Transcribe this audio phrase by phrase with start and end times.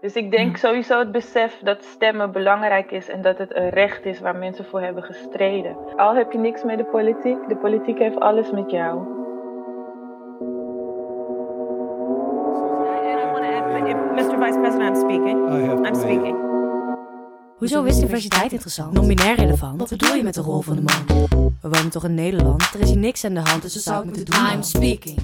[0.00, 4.04] Dus ik denk sowieso het besef dat stemmen belangrijk is en dat het een recht
[4.04, 5.76] is waar mensen voor hebben gestreden.
[5.96, 9.16] Al heb je niks met de politiek, de politiek heeft alles met jou.
[14.14, 14.38] Mr.
[14.38, 15.48] Vice President, I'm speaking.
[15.86, 16.36] I'm speaking.
[17.56, 18.92] Hoezo is diversiteit interessant?
[18.92, 19.78] Non-binair relevant?
[19.78, 21.26] Wat bedoel je met de rol van de man?
[21.62, 22.74] We wonen toch in Nederland?
[22.74, 24.52] Er is hier niks aan de hand, dus we zouden moeten doen.
[24.52, 25.18] I'm speaking.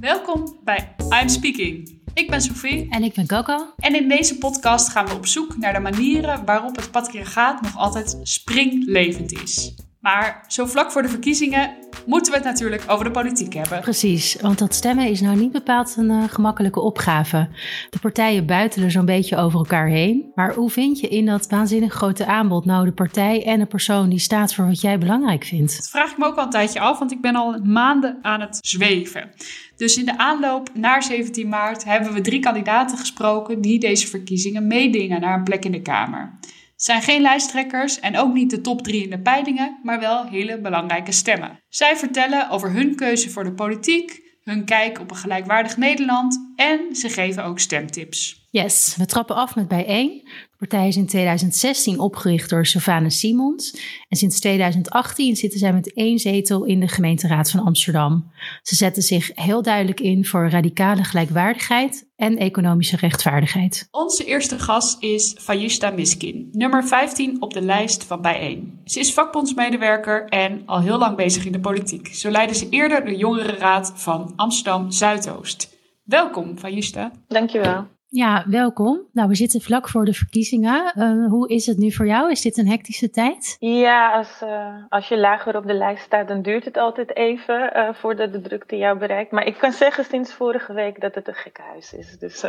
[0.00, 2.01] Welkom bij I'm Speaking.
[2.14, 3.74] Ik ben Sophie En ik ben Coco.
[3.78, 7.76] en in deze podcast gaan we op zoek naar de manieren waarop het patriarchaat nog
[7.76, 9.74] altijd springlevend is.
[10.02, 13.80] Maar zo vlak voor de verkiezingen moeten we het natuurlijk over de politiek hebben.
[13.80, 17.48] Precies, want dat stemmen is nou niet bepaald een eh, gemakkelijke opgave.
[17.90, 20.30] De partijen buitelen zo'n beetje over elkaar heen.
[20.34, 24.08] Maar hoe vind je in dat waanzinnig grote aanbod nou de partij en de persoon
[24.08, 25.76] die staat voor wat jij belangrijk vindt?
[25.76, 28.40] Dat vraag ik me ook al een tijdje af, want ik ben al maanden aan
[28.40, 29.30] het zweven.
[29.76, 34.66] Dus in de aanloop naar 17 maart hebben we drie kandidaten gesproken die deze verkiezingen
[34.66, 36.38] meedingen naar een plek in de Kamer.
[36.82, 40.60] Zijn geen lijsttrekkers en ook niet de top drie in de peilingen, maar wel hele
[40.60, 41.58] belangrijke stemmen.
[41.68, 46.96] Zij vertellen over hun keuze voor de politiek, hun kijk op een gelijkwaardig Nederland en
[46.96, 48.40] ze geven ook stemtips.
[48.50, 50.20] Yes, we trappen af met bijeen.
[50.24, 53.76] De partij is in 2016 opgericht door Savannah Simons.
[54.08, 58.30] En sinds 2018 zitten zij met één zetel in de gemeenteraad van Amsterdam.
[58.62, 63.88] Ze zetten zich heel duidelijk in voor radicale gelijkwaardigheid en economische rechtvaardigheid.
[63.90, 68.71] Onze eerste gast is Fayishta Miskin, nummer 15 op de lijst van Bijeen.
[68.84, 72.06] Ze is vakbondsmedewerker en al heel lang bezig in de politiek.
[72.06, 75.78] Zo leidde ze eerder de jongerenraad van Amsterdam Zuidoost.
[76.04, 77.10] Welkom, Fayishta.
[77.28, 77.86] Dankjewel.
[78.14, 79.00] Ja, welkom.
[79.12, 80.92] Nou, we zitten vlak voor de verkiezingen.
[80.96, 82.30] Uh, hoe is het nu voor jou?
[82.30, 83.56] Is dit een hectische tijd?
[83.58, 87.72] Ja, als, uh, als je lager op de lijst staat, dan duurt het altijd even
[87.76, 89.30] uh, voordat de drukte jou bereikt.
[89.30, 92.18] Maar ik kan zeggen sinds vorige week dat het een gekke huis is.
[92.18, 92.42] Dus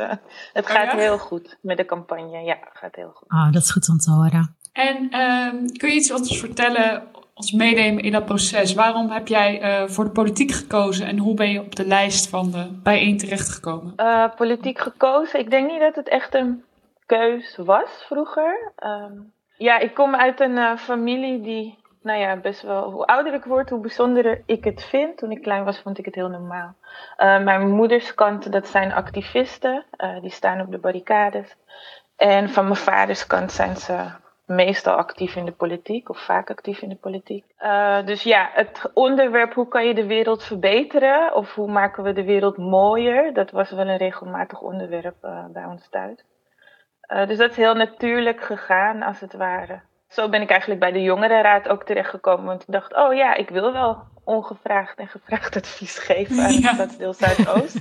[0.53, 0.97] het gaat oh ja?
[0.97, 2.43] heel goed met de campagne.
[2.43, 3.29] Ja, het gaat heel goed.
[3.29, 4.55] Ah, dat is goed om te horen.
[4.73, 8.73] En ehm, kun je iets ons vertellen, ons meenemen in dat proces?
[8.73, 12.51] Waarom heb jij voor de politiek gekozen en hoe ben je op de lijst van
[12.51, 13.93] de Bijeen terechtgekomen?
[13.97, 15.39] Uh, politiek gekozen.
[15.39, 16.63] Ik denk niet dat het echt een
[17.05, 18.71] keus was vroeger.
[18.85, 23.33] Um, ja, ik kom uit een uh, familie die, nou ja, best wel, hoe ouder
[23.33, 25.17] ik word, hoe bijzonderer ik het vind.
[25.17, 26.75] Toen ik klein was, vond ik het heel normaal.
[27.17, 29.85] Mijn moeders kant, dat zijn activisten,
[30.21, 31.55] die staan op de barricades.
[32.15, 34.05] En van mijn vaders kant zijn ze
[34.45, 37.45] meestal actief in de politiek of vaak actief in de politiek.
[37.59, 42.13] Uh, dus ja, het onderwerp hoe kan je de wereld verbeteren of hoe maken we
[42.13, 46.23] de wereld mooier, dat was wel een regelmatig onderwerp uh, bij ons thuis.
[47.13, 49.81] Uh, dus dat is heel natuurlijk gegaan als het ware.
[50.07, 53.49] Zo ben ik eigenlijk bij de jongerenraad ook terechtgekomen, want ik dacht, oh ja, ik
[53.49, 56.59] wil wel ongevraagd en gevraagd advies geven aan ja.
[56.59, 57.79] het stadsdeel Zuidoost.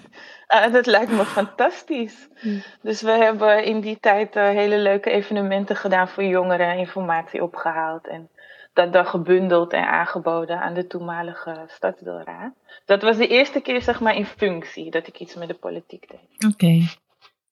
[0.55, 2.29] Uh, dat lijkt me fantastisch.
[2.43, 2.63] Mm.
[2.83, 8.07] Dus we hebben in die tijd uh, hele leuke evenementen gedaan voor jongeren, informatie opgehaald
[8.07, 8.29] en
[8.73, 12.53] dat dan gebundeld en aangeboden aan de toenmalige stadsdeelraad.
[12.85, 16.09] Dat was de eerste keer zeg maar in functie dat ik iets met de politiek
[16.11, 16.53] deed.
[16.53, 16.65] Oké.
[16.65, 16.89] Okay.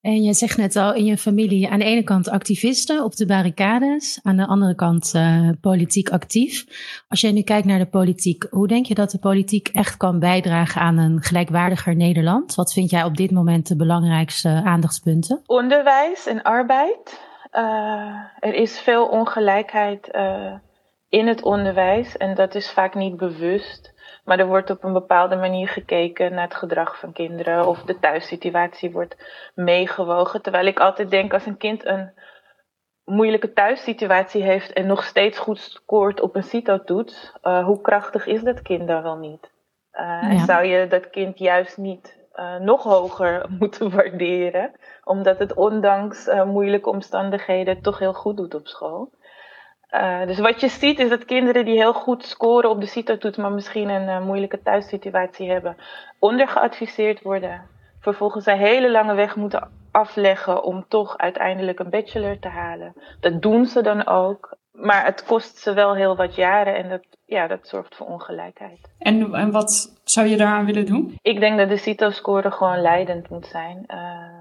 [0.00, 3.26] En je zegt net al in je familie aan de ene kant activisten op de
[3.26, 6.64] barricades, aan de andere kant uh, politiek actief.
[7.08, 10.18] Als jij nu kijkt naar de politiek, hoe denk je dat de politiek echt kan
[10.18, 12.54] bijdragen aan een gelijkwaardiger Nederland?
[12.54, 15.42] Wat vind jij op dit moment de belangrijkste aandachtspunten?
[15.46, 17.20] Onderwijs en arbeid.
[17.52, 17.62] Uh,
[18.38, 20.52] er is veel ongelijkheid uh,
[21.10, 23.98] in het onderwijs en dat is vaak niet bewust.
[24.24, 27.98] Maar er wordt op een bepaalde manier gekeken naar het gedrag van kinderen of de
[27.98, 29.16] thuissituatie wordt
[29.54, 30.42] meegewogen.
[30.42, 32.12] Terwijl ik altijd denk als een kind een
[33.04, 38.42] moeilijke thuissituatie heeft en nog steeds goed scoort op een CITO-toets, uh, hoe krachtig is
[38.42, 39.50] dat kind dan wel niet?
[39.92, 40.20] Uh, ja.
[40.20, 44.72] En zou je dat kind juist niet uh, nog hoger moeten waarderen,
[45.04, 49.10] omdat het ondanks moeilijke omstandigheden toch heel goed doet op school?
[49.92, 53.36] Uh, dus wat je ziet is dat kinderen die heel goed scoren op de CITO-toets,
[53.36, 55.76] maar misschien een uh, moeilijke thuissituatie hebben,
[56.18, 57.62] ondergeadviseerd worden.
[58.00, 62.94] Vervolgens een hele lange weg moeten afleggen om toch uiteindelijk een bachelor te halen.
[63.20, 64.58] Dat doen ze dan ook.
[64.72, 68.92] Maar het kost ze wel heel wat jaren en dat, ja, dat zorgt voor ongelijkheid.
[68.98, 71.18] En, en wat zou je daaraan willen doen?
[71.22, 73.84] Ik denk dat de CITO-score gewoon leidend moet zijn.
[73.88, 74.40] Uh,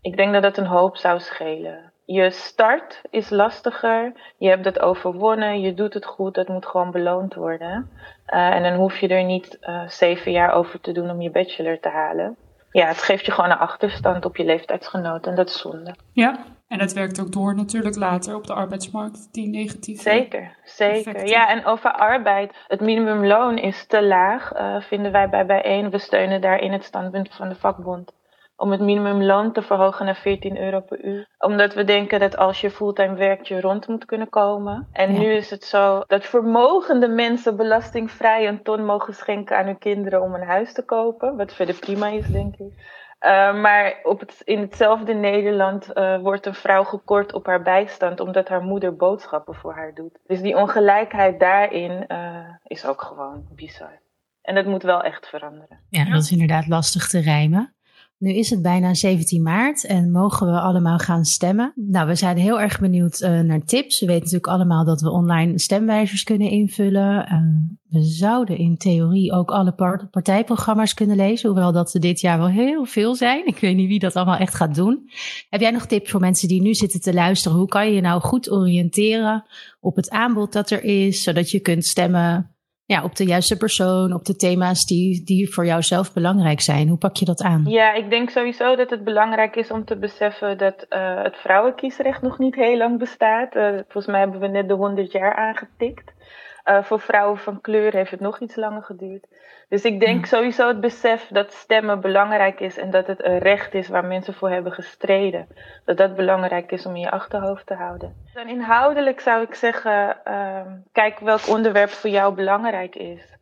[0.00, 4.12] ik denk dat dat een hoop zou schelen je start is lastiger.
[4.38, 5.60] Je hebt het overwonnen.
[5.60, 6.34] Je doet het goed.
[6.34, 7.90] Dat moet gewoon beloond worden.
[8.28, 11.30] Uh, en dan hoef je er niet uh, zeven jaar over te doen om je
[11.30, 12.36] bachelor te halen.
[12.70, 15.30] Ja, het geeft je gewoon een achterstand op je leeftijdsgenoten.
[15.30, 15.94] En dat is zonde.
[16.12, 16.38] Ja,
[16.68, 20.96] en dat werkt ook door natuurlijk later op de arbeidsmarkt, die negatieve Zeker, zeker.
[20.96, 21.26] Effecten.
[21.26, 22.64] Ja, en over arbeid.
[22.68, 25.90] Het minimumloon is te laag, uh, vinden wij bij bijeen.
[25.90, 28.12] We steunen daarin het standpunt van de vakbond.
[28.56, 31.28] Om het minimumloon te verhogen naar 14 euro per uur.
[31.38, 34.88] Omdat we denken dat als je fulltime werkt, je rond moet kunnen komen.
[34.92, 39.78] En nu is het zo dat vermogende mensen belastingvrij een ton mogen schenken aan hun
[39.78, 41.36] kinderen om een huis te kopen.
[41.36, 43.04] Wat verder prima is, denk ik.
[43.20, 48.20] Uh, maar op het, in hetzelfde Nederland uh, wordt een vrouw gekort op haar bijstand
[48.20, 50.18] omdat haar moeder boodschappen voor haar doet.
[50.26, 54.00] Dus die ongelijkheid daarin uh, is ook gewoon bizar.
[54.42, 55.80] En dat moet wel echt veranderen.
[55.88, 57.75] Ja, dat is inderdaad lastig te rijmen.
[58.18, 61.72] Nu is het bijna 17 maart en mogen we allemaal gaan stemmen.
[61.74, 64.00] Nou, we zijn heel erg benieuwd uh, naar tips.
[64.00, 67.32] We weten natuurlijk allemaal dat we online stemwijzers kunnen invullen.
[67.32, 72.20] Uh, we zouden in theorie ook alle part partijprogramma's kunnen lezen, hoewel dat er dit
[72.20, 73.46] jaar wel heel veel zijn.
[73.46, 75.10] Ik weet niet wie dat allemaal echt gaat doen.
[75.48, 77.58] Heb jij nog tips voor mensen die nu zitten te luisteren?
[77.58, 79.44] Hoe kan je je nou goed oriënteren
[79.80, 82.55] op het aanbod dat er is, zodat je kunt stemmen
[82.86, 86.88] ja, op de juiste persoon, op de thema's die, die voor jou zelf belangrijk zijn.
[86.88, 87.64] Hoe pak je dat aan?
[87.64, 92.22] Ja, ik denk sowieso dat het belangrijk is om te beseffen dat uh, het vrouwenkiesrecht
[92.22, 93.54] nog niet heel lang bestaat.
[93.54, 96.12] Uh, volgens mij hebben we net de 100 jaar aangetikt.
[96.68, 99.26] Uh, voor vrouwen van kleur heeft het nog iets langer geduurd.
[99.68, 100.26] Dus ik denk ja.
[100.26, 104.34] sowieso het besef dat stemmen belangrijk is en dat het een recht is waar mensen
[104.34, 105.48] voor hebben gestreden.
[105.84, 108.14] Dat dat belangrijk is om in je achterhoofd te houden.
[108.34, 110.60] Dan inhoudelijk zou ik zeggen, uh,
[110.92, 113.36] kijk welk onderwerp voor jou belangrijk is.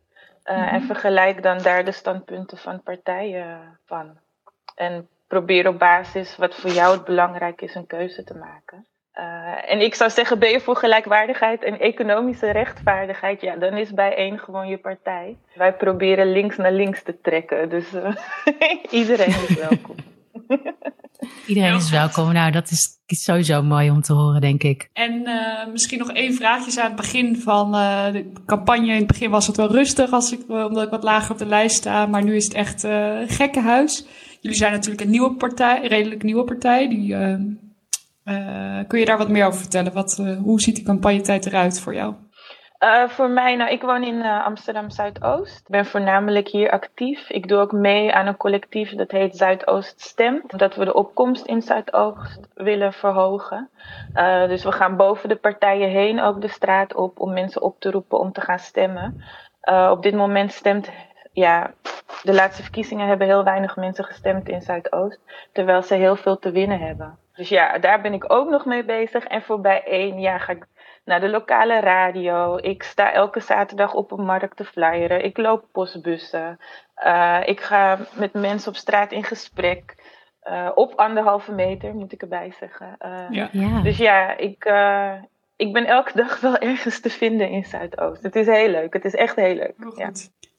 [0.45, 0.73] Uh, mm-hmm.
[0.73, 4.17] En vergelijk dan daar de standpunten van partijen van.
[4.75, 8.85] En probeer op basis wat voor jou het belangrijk is een keuze te maken.
[9.19, 13.41] Uh, en ik zou zeggen, ben je voor gelijkwaardigheid en economische rechtvaardigheid?
[13.41, 15.37] Ja, dan is bijeen gewoon je partij.
[15.53, 18.15] Wij proberen links naar links te trekken, dus uh,
[18.99, 19.95] iedereen is welkom.
[21.47, 22.33] Iedereen is welkom.
[22.33, 24.89] Nou, dat is, sowieso mooi om te horen, denk ik.
[24.93, 27.71] En uh, misschien nog één vraagje aan het begin van
[28.11, 28.87] de campagne.
[28.87, 31.45] In het begin was het wel rustig, als ik, omdat ik wat lager op de
[31.45, 32.05] lijst sta.
[32.05, 34.05] Maar nu is het echt een gekkenhuis.
[34.41, 36.89] Jullie zijn natuurlijk een nieuwe partij, een redelijk nieuwe partij.
[36.89, 37.15] Die
[38.25, 39.93] uh, kun je daar wat meer over vertellen?
[39.93, 42.13] Wat, uh, hoe ziet die campagnetijd eruit voor jou?
[42.79, 45.59] Uh, voor mij, nou, ik woon in Amsterdam Zuidoost.
[45.59, 47.29] Ik ben voornamelijk hier actief.
[47.29, 50.51] Ik doe ook mee aan een collectief dat heet Zuidoost Stemt.
[50.51, 53.69] Omdat we de opkomst in Zuidoost willen verhogen.
[54.47, 57.91] dus we gaan boven de partijen heen ook de straat op om mensen op te
[57.91, 59.23] roepen om te gaan stemmen.
[59.91, 60.89] op dit moment stemt
[61.35, 61.73] ja,
[62.23, 65.19] de laatste verkiezingen hebben heel weinig mensen gestemd in Zuidoost,
[65.51, 67.17] terwijl ze heel veel te winnen hebben.
[67.35, 69.23] Dus ja, daar ben ik ook nog mee bezig.
[69.23, 70.65] En voor één jaar ga ik
[71.05, 72.57] naar de lokale radio.
[72.61, 75.23] Ik sta elke zaterdag op een markt te flyeren.
[75.23, 76.59] Ik loop postbussen.
[77.05, 79.95] Uh, ik ga met mensen op straat in gesprek.
[80.49, 82.95] Uh, op anderhalve meter, moet ik erbij zeggen.
[83.05, 83.49] Uh, ja.
[83.51, 83.81] ja.
[83.81, 84.65] Dus ja, ik,
[85.55, 88.23] ik ben elke dag wel ergens te vinden in Zuidoost.
[88.23, 88.93] Het is heel leuk.
[88.93, 89.75] Het is echt heel leuk.
[89.95, 90.11] Ja.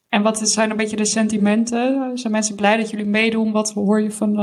[0.08, 2.11] En wat zijn een beetje de sentimenten?
[2.19, 3.52] Zijn mensen blij dat jullie meedoen?
[3.52, 4.34] Wat hoor je van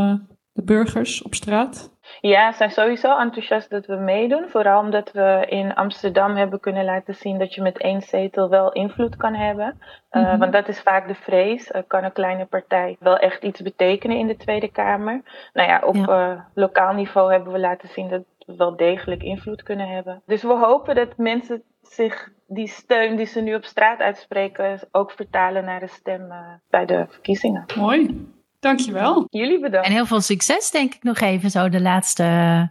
[0.53, 1.91] de, burgers op straat?
[2.21, 4.49] Ja, ze zijn sowieso enthousiast dat we meedoen.
[4.49, 8.71] Vooral omdat we in Amsterdam hebben kunnen laten zien dat je met één zetel wel
[8.71, 9.77] invloed kan hebben.
[10.11, 10.39] Uh, mm-hmm.
[10.39, 11.71] Want dat is vaak de vrees.
[11.71, 15.21] Uh, kan een kleine partij wel echt iets betekenen in de Tweede Kamer?
[15.53, 16.31] Nou ja, op ja.
[16.31, 20.21] Uh, lokaal niveau hebben we laten zien dat we wel degelijk invloed kunnen hebben.
[20.25, 25.11] Dus we hopen dat mensen zich die steun die ze nu op straat uitspreken ook
[25.11, 26.33] vertalen naar de stem
[26.69, 27.65] bij de verkiezingen.
[27.77, 28.31] Mooi.
[28.63, 29.27] Dankjewel.
[29.29, 29.87] Jullie bedankt.
[29.87, 32.69] En heel veel succes, denk ik nog even, zo de laatste,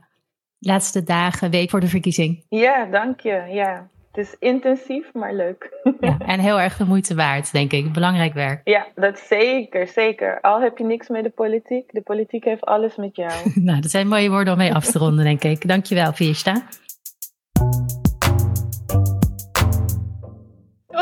[0.59, 2.45] laatste dagen, week voor de verkiezing.
[2.49, 3.45] Ja, dank je.
[3.51, 5.71] Ja, het is intensief, maar leuk.
[6.01, 7.93] Ja, en heel erg de moeite waard, denk ik.
[7.93, 8.61] Belangrijk werk.
[8.65, 10.41] Ja, dat zeker, zeker.
[10.41, 13.33] Al heb je niks met de politiek, de politiek heeft alles met jou.
[13.55, 15.69] nou, dat zijn mooie woorden om mee af te ronden, denk ik.
[15.69, 16.63] Dankjewel, Viersta.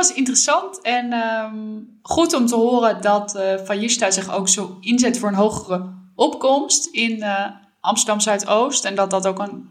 [0.00, 4.78] Was interessant en um, goed om te horen dat uh, Van Jista zich ook zo
[4.80, 7.47] inzet voor een hogere opkomst in uh,
[7.80, 8.85] Amsterdam Zuidoost.
[8.85, 9.69] En dat dat ook een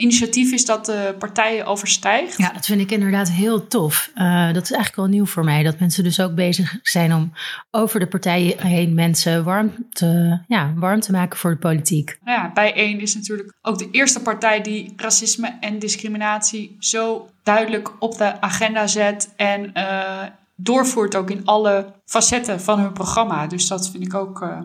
[0.00, 2.38] initiatief is dat de partijen overstijgt.
[2.38, 4.10] Ja, dat vind ik inderdaad heel tof.
[4.14, 5.62] Uh, dat is eigenlijk wel nieuw voor mij.
[5.62, 7.32] Dat mensen dus ook bezig zijn om
[7.70, 12.18] over de partijen heen mensen warm te, ja, warm te maken voor de politiek.
[12.24, 18.02] Ja, bij één is natuurlijk ook de eerste partij die racisme en discriminatie zo duidelijk
[18.02, 20.22] op de agenda zet en uh,
[20.56, 23.46] doorvoert ook in alle facetten van hun programma.
[23.46, 24.60] Dus dat vind ik ook uh,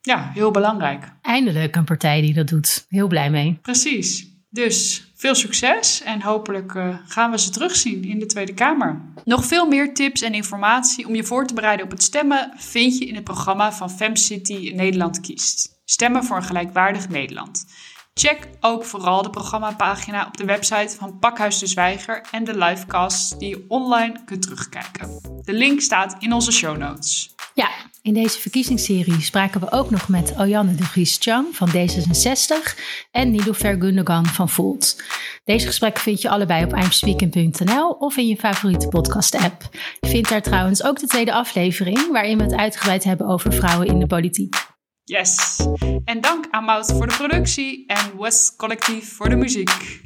[0.00, 1.12] ja, heel belangrijk.
[1.22, 2.86] Eindelijk een partij die dat doet.
[2.88, 3.58] Heel blij mee.
[3.62, 4.33] Precies.
[4.54, 9.00] Dus veel succes en hopelijk uh, gaan we ze terugzien in de Tweede Kamer.
[9.24, 12.98] Nog veel meer tips en informatie om je voor te bereiden op het stemmen vind
[12.98, 15.80] je in het programma van FemCity Nederland kiest.
[15.84, 17.66] Stemmen voor een gelijkwaardig Nederland.
[18.14, 23.38] Check ook vooral de programmapagina op de website van Pakhuis de Zwijger en de livecasts
[23.38, 25.20] die je online kunt terugkijken.
[25.44, 27.34] De link staat in onze show notes.
[27.54, 27.68] Ja,
[28.04, 32.78] In deze verkiezingsserie spraken we ook nog met Ojanne de Vries Chang van D66
[33.10, 35.02] en Niloufer Gundogan van Volt.
[35.44, 39.68] Deze gesprekken vind je allebei op imspeaking.nl of in je favoriete podcast-app.
[40.00, 43.86] Je vindt daar trouwens ook de tweede aflevering, waarin we het uitgebreid hebben over vrouwen
[43.86, 44.66] in de politiek.
[45.04, 45.66] Yes!
[46.04, 50.02] En dank aan Mout voor de productie en West Collectief voor de muziek.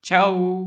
[0.00, 0.66] Ciao!